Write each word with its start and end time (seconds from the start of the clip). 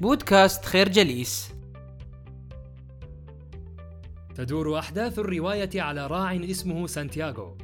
بودكاست 0.00 0.64
خير 0.64 0.88
جليس. 0.88 1.54
تدور 4.34 4.78
أحداث 4.78 5.18
الرواية 5.18 5.82
على 5.82 6.06
راع 6.06 6.36
اسمه 6.36 6.86
سانتياغو. 6.86 7.58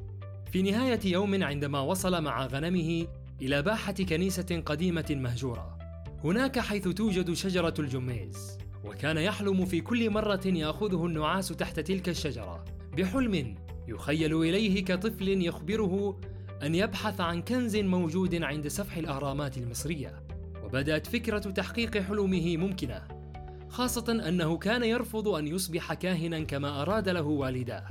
في 0.52 0.62
نهاية 0.62 1.00
يوم 1.04 1.44
عندما 1.44 1.80
وصل 1.80 2.22
مع 2.22 2.46
غنمه 2.46 3.06
إلى 3.42 3.62
باحة 3.62 3.92
كنيسة 3.92 4.62
قديمة 4.66 5.06
مهجورة. 5.10 5.78
هناك 6.24 6.58
حيث 6.58 6.88
توجد 6.88 7.32
شجرة 7.32 7.74
الجميز 7.78 8.58
وكان 8.84 9.16
يحلم 9.16 9.64
في 9.64 9.80
كل 9.80 10.10
مرة 10.10 10.46
يأخذه 10.46 11.06
النعاس 11.06 11.48
تحت 11.48 11.80
تلك 11.80 12.08
الشجرة. 12.08 12.64
بحلم 12.96 13.54
يخيل 13.88 14.42
إليه 14.42 14.84
كطفل 14.84 15.28
يخبره 15.46 16.20
أن 16.62 16.74
يبحث 16.74 17.20
عن 17.20 17.42
كنز 17.42 17.76
موجود 17.76 18.42
عند 18.42 18.68
سفح 18.68 18.96
الأهرامات 18.96 19.58
المصرية. 19.58 20.27
وبدأت 20.68 21.06
فكرة 21.06 21.38
تحقيق 21.38 21.98
حلمه 21.98 22.56
ممكنة 22.56 23.02
خاصة 23.68 24.28
أنه 24.28 24.58
كان 24.58 24.84
يرفض 24.84 25.28
أن 25.28 25.46
يصبح 25.46 25.94
كاهنا 25.94 26.40
كما 26.40 26.82
أراد 26.82 27.08
له 27.08 27.22
والداه. 27.22 27.88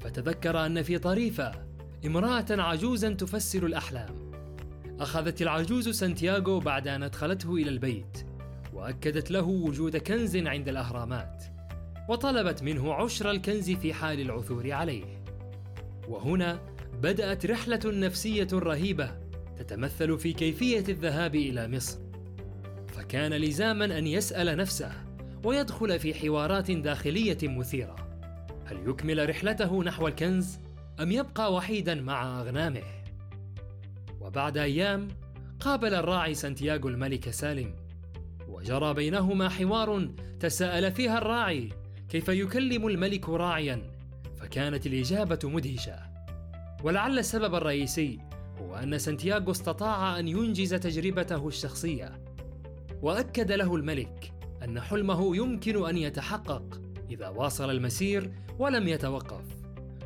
فتذكر 0.00 0.66
أن 0.66 0.82
في 0.82 0.98
طريفة 0.98 1.52
امرأة 2.06 2.46
عجوزا 2.50 3.12
تفسر 3.12 3.66
الأحلام. 3.66 4.32
أخذت 5.00 5.42
العجوز 5.42 5.88
سانتياغو 5.88 6.60
بعد 6.60 6.88
أن 6.88 7.02
أدخلته 7.02 7.54
إلى 7.54 7.70
البيت 7.70 8.26
وأكدت 8.72 9.30
له 9.30 9.44
وجود 9.44 9.96
كنز 9.96 10.36
عند 10.36 10.68
الأهرامات 10.68 11.44
وطلبت 12.08 12.62
منه 12.62 12.94
عشر 12.94 13.30
الكنز 13.30 13.70
في 13.70 13.94
حال 13.94 14.20
العثور 14.20 14.72
عليه. 14.72 15.24
وهنا 16.08 16.60
بدأت 17.02 17.46
رحلة 17.46 17.80
نفسية 17.84 18.48
رهيبة 18.52 19.10
تتمثل 19.58 20.18
في 20.18 20.32
كيفية 20.32 20.84
الذهاب 20.88 21.34
إلى 21.34 21.68
مصر. 21.68 22.05
فكان 23.06 23.32
لزاما 23.32 23.84
أن 23.98 24.06
يسأل 24.06 24.56
نفسه 24.56 24.92
ويدخل 25.44 25.98
في 25.98 26.14
حوارات 26.14 26.70
داخلية 26.70 27.38
مثيرة. 27.42 27.96
هل 28.64 28.88
يكمل 28.88 29.28
رحلته 29.28 29.82
نحو 29.84 30.08
الكنز 30.08 30.58
أم 31.00 31.12
يبقى 31.12 31.54
وحيدا 31.54 31.94
مع 31.94 32.40
أغنامه؟ 32.40 32.82
وبعد 34.20 34.58
أيام 34.58 35.08
قابل 35.60 35.94
الراعي 35.94 36.34
سانتياغو 36.34 36.88
الملك 36.88 37.30
سالم 37.30 37.74
وجرى 38.48 38.94
بينهما 38.94 39.48
حوار 39.48 40.08
تساءل 40.40 40.92
فيها 40.92 41.18
الراعي 41.18 41.68
كيف 42.08 42.28
يكلم 42.28 42.86
الملك 42.86 43.28
راعيا 43.28 43.82
فكانت 44.36 44.86
الإجابة 44.86 45.38
مدهشة. 45.44 45.98
ولعل 46.84 47.18
السبب 47.18 47.54
الرئيسي 47.54 48.18
هو 48.58 48.74
أن 48.74 48.98
سانتياغو 48.98 49.50
استطاع 49.50 50.18
أن 50.18 50.28
ينجز 50.28 50.74
تجربته 50.74 51.48
الشخصية. 51.48 52.26
وأكد 53.02 53.52
له 53.52 53.76
الملك 53.76 54.32
أن 54.64 54.80
حلمه 54.80 55.36
يمكن 55.36 55.88
أن 55.88 55.96
يتحقق 55.96 56.80
إذا 57.10 57.28
واصل 57.28 57.70
المسير 57.70 58.32
ولم 58.58 58.88
يتوقف 58.88 59.44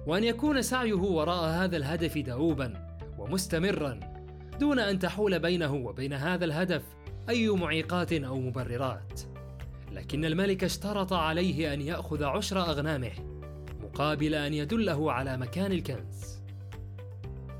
وأن 0.06 0.24
يكون 0.24 0.62
سعيه 0.62 0.94
وراء 0.94 1.44
هذا 1.44 1.76
الهدف 1.76 2.18
دؤوبا 2.18 2.96
ومستمرا 3.18 4.00
دون 4.60 4.78
أن 4.78 4.98
تحول 4.98 5.38
بينه 5.38 5.74
وبين 5.74 6.12
هذا 6.12 6.44
الهدف 6.44 6.82
أي 7.28 7.48
معيقات 7.48 8.12
أو 8.12 8.40
مبررات. 8.40 9.20
لكن 9.92 10.24
الملك 10.24 10.64
اشترط 10.64 11.12
عليه 11.12 11.74
أن 11.74 11.80
يأخذ 11.80 12.24
عشر 12.24 12.60
أغنامه 12.60 13.12
مقابل 13.82 14.34
أن 14.34 14.54
يدله 14.54 15.12
على 15.12 15.36
مكان 15.36 15.72
الكنز. 15.72 16.40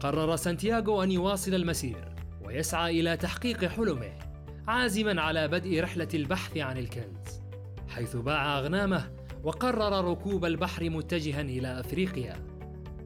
قرر 0.00 0.36
سانتياغو 0.36 1.02
أن 1.02 1.12
يواصل 1.12 1.54
المسير 1.54 2.08
ويسعى 2.44 3.00
إلى 3.00 3.16
تحقيق 3.16 3.64
حلمه. 3.64 4.29
عازما 4.69 5.22
على 5.22 5.48
بدء 5.48 5.83
رحلة 5.83 6.08
البحث 6.14 6.56
عن 6.56 6.78
الكنز 6.78 7.41
حيث 7.89 8.16
باع 8.16 8.58
أغنامه 8.58 9.11
وقرر 9.44 10.11
ركوب 10.11 10.44
البحر 10.44 10.91
متجها 10.91 11.41
إلى 11.41 11.80
أفريقيا 11.80 12.50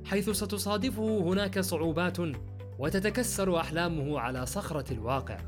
حيث 0.05 0.31
ستصادفه 0.31 1.19
هناك 1.19 1.61
صعوبات 1.61 2.19
وتتكسر 2.79 3.61
أحلامه 3.61 4.20
على 4.20 4.47
صخرة 4.47 4.93
الواقع. 4.93 5.39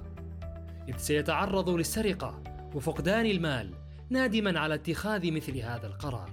إذ 0.88 0.96
سيتعرض 0.96 1.70
للسرقة 1.70 2.42
وفقدان 2.74 3.26
المال 3.26 3.74
نادما 4.10 4.60
على 4.60 4.74
اتخاذ 4.74 5.32
مثل 5.32 5.58
هذا 5.58 5.86
القرار. 5.86 6.30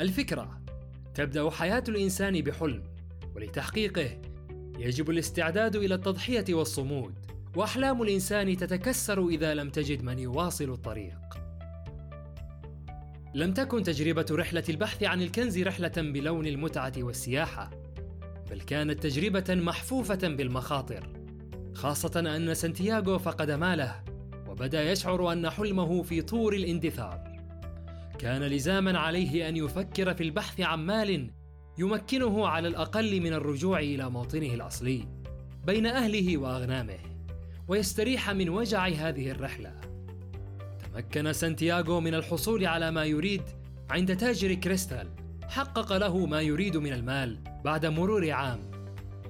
الفكرة 0.00 0.60
تبدأ 1.14 1.50
حياة 1.50 1.84
الإنسان 1.88 2.40
بحلم 2.40 2.84
ولتحقيقه 3.36 4.20
يجب 4.78 5.10
الاستعداد 5.10 5.76
إلى 5.76 5.94
التضحية 5.94 6.44
والصمود. 6.50 7.27
وأحلام 7.58 8.02
الإنسان 8.02 8.56
تتكسر 8.56 9.28
إذا 9.28 9.54
لم 9.54 9.70
تجد 9.70 10.02
من 10.02 10.18
يواصل 10.18 10.70
الطريق. 10.70 11.18
لم 13.34 13.52
تكن 13.52 13.82
تجربة 13.82 14.26
رحلة 14.30 14.64
البحث 14.68 15.02
عن 15.02 15.22
الكنز 15.22 15.58
رحلة 15.58 15.92
بلون 15.96 16.46
المتعة 16.46 16.92
والسياحة 16.98 17.70
بل 18.50 18.60
كانت 18.60 19.02
تجربة 19.02 19.54
محفوفة 19.54 20.28
بالمخاطر 20.28 21.12
خاصة 21.74 22.36
أن 22.36 22.54
سانتياغو 22.54 23.18
فقد 23.18 23.50
ماله 23.50 24.04
وبدأ 24.48 24.92
يشعر 24.92 25.32
أن 25.32 25.50
حلمه 25.50 26.02
في 26.02 26.22
طور 26.22 26.54
الاندثار. 26.54 27.38
كان 28.18 28.42
لزاما 28.42 28.98
عليه 28.98 29.48
أن 29.48 29.56
يفكر 29.56 30.14
في 30.14 30.22
البحث 30.22 30.60
عن 30.60 30.78
مال 30.78 31.30
يمكنه 31.78 32.46
على 32.46 32.68
الأقل 32.68 33.20
من 33.20 33.32
الرجوع 33.32 33.78
إلى 33.78 34.10
موطنه 34.10 34.54
الأصلي 34.54 35.08
بين 35.66 35.86
أهله 35.86 36.38
وأغنامه. 36.38 37.17
ويستريح 37.68 38.30
من 38.30 38.48
وجع 38.48 38.86
هذه 38.86 39.30
الرحلة. 39.30 39.74
تمكن 40.94 41.32
سانتياغو 41.32 42.00
من 42.00 42.14
الحصول 42.14 42.66
على 42.66 42.90
ما 42.90 43.04
يريد 43.04 43.42
عند 43.90 44.16
تاجر 44.16 44.54
كريستال. 44.54 45.08
حقق 45.48 45.96
له 45.96 46.26
ما 46.26 46.40
يريد 46.40 46.76
من 46.76 46.92
المال 46.92 47.38
بعد 47.64 47.86
مرور 47.86 48.30
عام. 48.30 48.60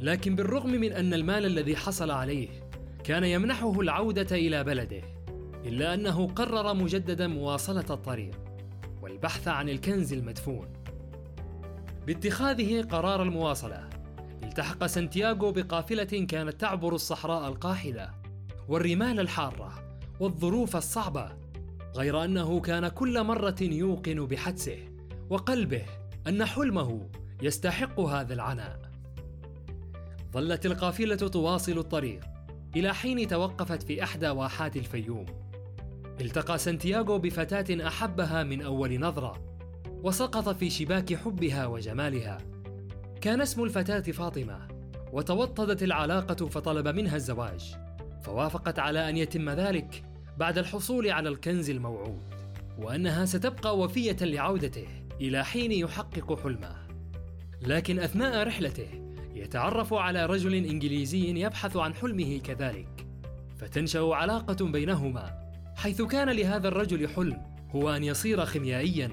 لكن 0.00 0.36
بالرغم 0.36 0.70
من 0.70 0.92
أن 0.92 1.14
المال 1.14 1.46
الذي 1.46 1.76
حصل 1.76 2.10
عليه 2.10 2.48
كان 3.04 3.24
يمنحه 3.24 3.80
العودة 3.80 4.36
إلى 4.36 4.64
بلده 4.64 5.02
إلا 5.64 5.94
أنه 5.94 6.26
قرر 6.26 6.74
مجددا 6.74 7.26
مواصلة 7.26 7.84
الطريق 7.90 8.40
والبحث 9.02 9.48
عن 9.48 9.68
الكنز 9.68 10.12
المدفون. 10.12 10.68
باتخاذه 12.06 12.82
قرار 12.82 13.22
المواصلة 13.22 13.88
التحق 14.42 14.86
سانتياغو 14.86 15.52
بقافلة 15.52 16.26
كانت 16.28 16.60
تعبر 16.60 16.94
الصحراء 16.94 17.48
القاحلة. 17.48 18.17
والرمال 18.68 19.20
الحارة 19.20 20.00
والظروف 20.20 20.76
الصعبة 20.76 21.28
غير 21.96 22.24
أنه 22.24 22.60
كان 22.60 22.88
كل 22.88 23.24
مرة 23.24 23.56
يوقن 23.60 24.26
بحدسه 24.26 24.78
وقلبه 25.30 25.82
أن 26.26 26.44
حلمه 26.44 27.08
يستحق 27.42 28.00
هذا 28.00 28.34
العناء. 28.34 28.80
ظلت 30.32 30.66
القافلة 30.66 31.16
تواصل 31.16 31.78
الطريق 31.78 32.20
إلى 32.76 32.94
حين 32.94 33.28
توقفت 33.28 33.82
في 33.82 34.02
إحدى 34.02 34.28
واحات 34.28 34.76
الفيوم. 34.76 35.26
التقى 36.20 36.58
سانتياغو 36.58 37.18
بفتاة 37.18 37.86
أحبها 37.86 38.42
من 38.42 38.62
أول 38.62 39.00
نظرة 39.00 39.58
وسقط 40.02 40.48
في 40.48 40.70
شباك 40.70 41.14
حبها 41.14 41.66
وجمالها. 41.66 42.38
كان 43.20 43.40
اسم 43.40 43.64
الفتاة 43.64 44.12
فاطمة 44.12 44.68
وتوطدت 45.12 45.82
العلاقة 45.82 46.46
فطلب 46.46 46.88
منها 46.88 47.16
الزواج. 47.16 47.87
فوافقت 48.22 48.78
على 48.78 49.08
أن 49.08 49.16
يتم 49.16 49.50
ذلك 49.50 50.04
بعد 50.38 50.58
الحصول 50.58 51.10
على 51.10 51.28
الكنز 51.28 51.70
الموعود 51.70 52.22
وأنها 52.78 53.24
ستبقى 53.24 53.78
وفية 53.78 54.16
لعودته 54.20 54.86
إلى 55.20 55.44
حين 55.44 55.72
يحقق 55.72 56.40
حلمه. 56.42 56.76
لكن 57.62 57.98
أثناء 57.98 58.46
رحلته 58.46 58.88
يتعرف 59.34 59.94
على 59.94 60.26
رجل 60.26 60.54
إنجليزي 60.54 61.40
يبحث 61.40 61.76
عن 61.76 61.94
حلمه 61.94 62.38
كذلك. 62.38 63.06
فتنشأ 63.58 64.14
علاقة 64.14 64.64
بينهما 64.64 65.38
حيث 65.76 66.02
كان 66.02 66.30
لهذا 66.30 66.68
الرجل 66.68 67.08
حلم 67.08 67.42
هو 67.70 67.90
أن 67.90 68.04
يصير 68.04 68.44
خيميائيا 68.44 69.10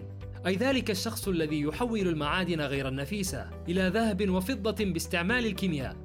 أي 0.48 0.56
ذلك 0.56 0.92
الشخص 0.92 1.28
الذي 1.28 1.62
يحول 1.62 2.08
المعادن 2.08 2.62
غير 2.62 2.88
النفيسة 2.88 3.50
إلى 3.69 3.88
ذهب 3.88 4.30
وفضة 4.30 4.86
باستعمال 4.86 5.46
الكيمياء. 5.46 5.96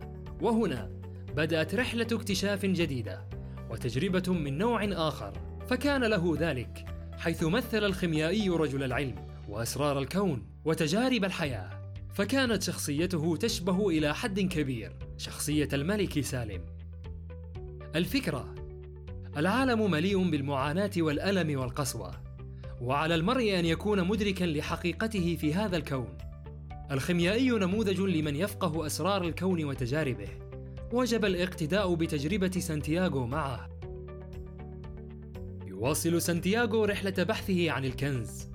وهنا 0.40 0.99
بدأت 1.36 1.74
رحلة 1.74 2.06
اكتشاف 2.12 2.66
جديدة 2.66 3.28
وتجربة 3.70 4.32
من 4.32 4.58
نوع 4.58 4.84
آخر 4.84 5.32
فكان 5.68 6.04
له 6.04 6.36
ذلك 6.38 6.84
حيث 7.18 7.42
مثل 7.42 7.84
الخيميائي 7.84 8.48
رجل 8.48 8.82
العلم 8.82 9.14
وأسرار 9.48 9.98
الكون 9.98 10.46
وتجارب 10.64 11.24
الحياة 11.24 11.70
فكانت 12.14 12.62
شخصيته 12.62 13.36
تشبه 13.36 13.88
إلى 13.88 14.14
حد 14.14 14.40
كبير 14.40 14.96
شخصية 15.18 15.68
الملك 15.72 16.20
سالم. 16.20 16.66
الفكرة 17.96 18.54
العالم 19.36 19.90
مليء 19.90 20.30
بالمعاناة 20.30 20.90
والألم 20.96 21.60
والقسوة 21.60 22.10
وعلى 22.80 23.14
المرء 23.14 23.58
أن 23.58 23.66
يكون 23.66 24.08
مدركا 24.08 24.44
لحقيقته 24.44 25.36
في 25.40 25.54
هذا 25.54 25.76
الكون. 25.76 26.18
الخيميائي 26.90 27.50
نموذج 27.50 28.00
لمن 28.00 28.36
يفقه 28.36 28.86
أسرار 28.86 29.24
الكون 29.24 29.64
وتجاربه. 29.64 30.49
وجب 30.92 31.24
الاقتداء 31.24 31.94
بتجربة 31.94 32.50
سانتياغو 32.50 33.26
معه. 33.26 33.68
يواصل 35.66 36.22
سانتياغو 36.22 36.84
رحلة 36.84 37.22
بحثه 37.22 37.70
عن 37.70 37.84
الكنز. 37.84 38.48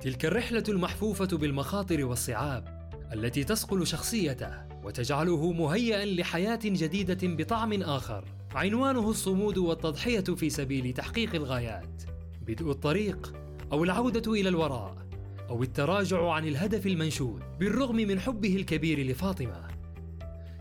تلك 0.00 0.24
الرحلة 0.24 0.64
المحفوفة 0.68 1.26
بالمخاطر 1.26 2.04
والصعاب 2.04 2.90
التي 3.12 3.44
تصقل 3.44 3.86
شخصيته 3.86 4.66
وتجعله 4.84 5.52
مهيئا 5.52 6.04
لحياة 6.04 6.60
جديدة 6.64 7.18
بطعم 7.22 7.82
آخر. 7.82 8.24
عنوانه 8.54 9.10
الصمود 9.10 9.58
والتضحية 9.58 10.20
في 10.20 10.50
سبيل 10.50 10.92
تحقيق 10.92 11.34
الغايات. 11.34 12.02
بدء 12.46 12.70
الطريق 12.70 13.34
أو 13.72 13.84
العودة 13.84 14.32
إلى 14.32 14.48
الوراء 14.48 15.06
أو 15.48 15.62
التراجع 15.62 16.30
عن 16.30 16.48
الهدف 16.48 16.86
المنشود 16.86 17.42
بالرغم 17.58 17.96
من 17.96 18.20
حبه 18.20 18.56
الكبير 18.56 19.06
لفاطمة. 19.06 19.65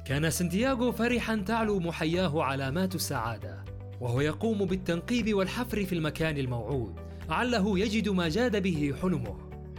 كان 0.06 0.30
سانتياغو 0.30 0.92
فرحا 0.92 1.36
تعلو 1.36 1.80
محياه 1.80 2.44
علامات 2.44 2.96
السعادة 2.96 3.66
وهو 4.02 4.22
يقوم 4.22 4.66
بالتنقيب 4.66 5.34
والحفر 5.34 5.86
في 5.86 5.96
المكان 5.96 6.38
الموعود 6.38 7.00
عله 7.30 7.80
يجد 7.80 8.10
ما 8.10 8.30
جاد 8.30 8.62
به 8.62 8.94
حلمه. 9.02 9.38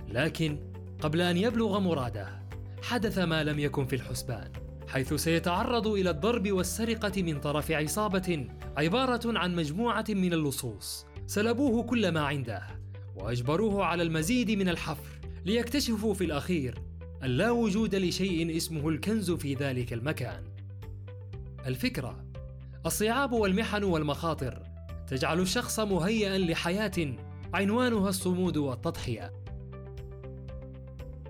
لكن 0.08 0.58
قبل 1.00 1.20
أن 1.20 1.36
يبلغ 1.36 1.80
مراده 1.80 2.42
حدث 2.82 3.18
ما 3.18 3.44
لم 3.44 3.58
يكن 3.58 3.86
في 3.86 3.96
الحسبان 3.96 4.52
حيث 4.88 5.14
سيتعرض 5.14 5.86
إلى 5.86 6.10
الضرب 6.10 6.52
والسرقة 6.52 7.22
من 7.22 7.40
طرف 7.40 7.70
عصابة 7.70 8.46
عبارة 8.76 9.38
عن 9.38 9.54
مجموعة 9.54 10.04
من 10.08 10.32
اللصوص 10.32 11.06
سلبوه 11.26 11.82
كل 11.82 12.08
ما 12.08 12.20
عنده 12.20 12.62
وأجبروه 13.16 13.84
على 13.84 14.02
المزيد 14.02 14.50
من 14.50 14.68
الحفر 14.68 15.20
ليكتشفوا 15.44 16.14
في 16.14 16.24
الأخير 16.24 16.78
أن 17.24 17.30
لا 17.30 17.50
وجود 17.50 17.94
لشيء 17.94 18.56
اسمه 18.56 18.88
الكنز 18.88 19.30
في 19.30 19.54
ذلك 19.54 19.92
المكان. 19.92 20.44
الفكرة 21.66 22.24
الصعاب 22.86 23.32
والمحن 23.32 23.84
والمخاطر 23.84 24.62
تجعل 25.08 25.40
الشخص 25.40 25.80
مهيئا 25.80 26.38
لحياة 26.38 27.16
عنوانها 27.54 28.08
الصمود 28.08 28.56
والتضحية. 28.56 29.32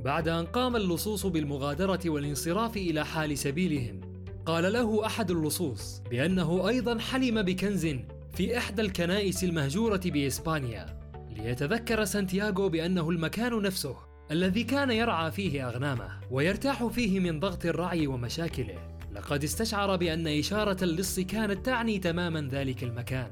بعد 0.04 0.28
أن 0.28 0.46
قام 0.46 0.76
اللصوص 0.76 1.26
بالمغادرة 1.26 2.00
والانصراف 2.06 2.76
إلى 2.76 3.04
حال 3.04 3.38
سبيلهم 3.38 4.00
قال 4.46 4.72
له 4.72 5.06
أحد 5.06 5.30
اللصوص 5.30 6.02
بأنه 6.10 6.68
أيضا 6.68 6.98
حلم 6.98 7.42
بكنز 7.42 7.86
في 8.34 8.58
إحدى 8.58 8.82
الكنائس 8.82 9.44
المهجورة 9.44 10.00
بإسبانيا 10.04 11.00
ليتذكر 11.36 12.04
سانتياغو 12.04 12.68
بأنه 12.68 13.10
المكان 13.10 13.62
نفسه. 13.62 14.05
الذي 14.30 14.64
كان 14.64 14.90
يرعى 14.90 15.30
فيه 15.30 15.68
أغنامه 15.68 16.08
ويرتاح 16.30 16.86
فيه 16.86 17.20
من 17.20 17.40
ضغط 17.40 17.66
الرعي 17.66 18.06
ومشاكله 18.06 18.78
لقد 19.12 19.44
استشعر 19.44 19.96
بأن 19.96 20.26
إشارة 20.26 20.84
اللص 20.84 21.20
كانت 21.20 21.66
تعني 21.66 21.98
تماما 21.98 22.48
ذلك 22.52 22.82
المكان. 22.82 23.30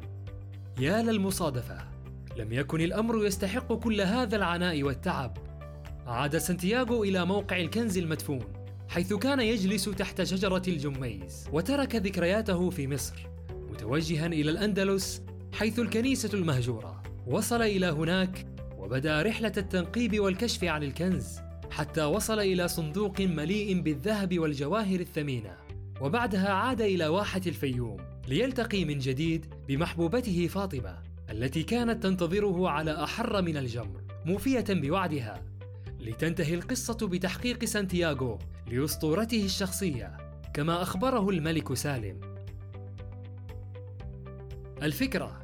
يا 0.80 1.02
للمصادفة، 1.02 1.78
لم 2.36 2.52
يكن 2.52 2.80
الأمر 2.80 3.26
يستحق 3.26 3.72
كل 3.72 4.00
هذا 4.00 4.36
العناء 4.36 4.82
والتعب. 4.82 5.38
عاد 6.06 6.38
سانتياغو 6.38 7.04
إلى 7.04 7.26
موقع 7.26 7.60
الكنز 7.60 7.98
المدفون، 7.98 8.44
حيث 8.88 9.12
كان 9.12 9.40
يجلس 9.40 9.84
تحت 9.84 10.22
شجرة 10.22 10.62
الجميز، 10.68 11.48
وترك 11.52 11.96
ذكرياته 11.96 12.70
في 12.70 12.88
مصر، 12.88 13.26
متوجها 13.70 14.26
إلى 14.26 14.50
الأندلس 14.50 15.22
حيث 15.52 15.78
الكنيسة 15.78 16.30
المهجورة. 16.34 17.02
وصل 17.26 17.62
إلى 17.62 17.86
هناك 17.86 18.53
وبدأ 18.84 19.22
رحلة 19.22 19.52
التنقيب 19.56 20.20
والكشف 20.20 20.64
عن 20.64 20.82
الكنز، 20.82 21.38
حتى 21.70 22.04
وصل 22.04 22.38
إلى 22.38 22.68
صندوق 22.68 23.20
مليء 23.20 23.80
بالذهب 23.80 24.38
والجواهر 24.38 25.00
الثمينة. 25.00 25.64
وبعدها 26.00 26.48
عاد 26.48 26.80
إلى 26.80 27.06
واحة 27.06 27.40
الفيوم 27.46 27.96
ليلتقي 28.28 28.84
من 28.84 28.98
جديد 28.98 29.46
بمحبوبته 29.68 30.46
فاطمة 30.46 31.02
التي 31.30 31.62
كانت 31.62 32.02
تنتظره 32.02 32.68
على 32.68 33.04
أحر 33.04 33.42
من 33.42 33.56
الجمر 33.56 34.02
موفية 34.24 34.64
بوعدها 34.68 35.42
لتنتهي 36.00 36.54
القصة 36.54 37.08
بتحقيق 37.08 37.64
سانتياغو 37.64 38.38
لأسطورته 38.70 39.44
الشخصية 39.44 40.16
كما 40.54 40.82
أخبره 40.82 41.30
الملك 41.30 41.74
سالم 41.74 42.20
الفكرة 44.82 45.43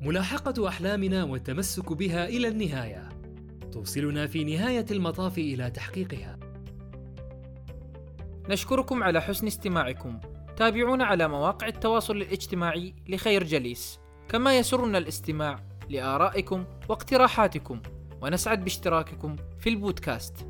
ملاحقة 0.00 0.68
أحلامنا 0.68 1.24
والتمسك 1.24 1.92
بها 1.92 2.28
إلى 2.28 2.48
النهاية. 2.48 3.08
توصلنا 3.72 4.26
في 4.26 4.44
نهاية 4.44 4.86
المطاف 4.90 5.38
إلى 5.38 5.70
تحقيقها. 5.70 6.38
نشكركم 8.48 9.02
على 9.02 9.20
حسن 9.20 9.46
استماعكم. 9.46 10.20
تابعونا 10.56 11.04
على 11.04 11.28
مواقع 11.28 11.66
التواصل 11.66 12.16
الاجتماعي 12.16 12.94
لخير 13.08 13.44
جليس. 13.44 13.98
كما 14.28 14.58
يسرنا 14.58 14.98
الاستماع 14.98 15.62
لآرائكم 15.88 16.64
واقتراحاتكم. 16.88 17.82
ونسعد 18.22 18.64
باشتراككم 18.64 19.36
في 19.58 19.68
البودكاست. 19.68 20.46